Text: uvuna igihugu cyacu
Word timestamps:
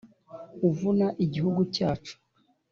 uvuna 0.67 1.07
igihugu 1.25 1.61
cyacu 1.75 2.13